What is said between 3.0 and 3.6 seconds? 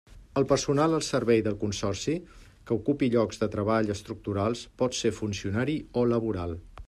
llocs de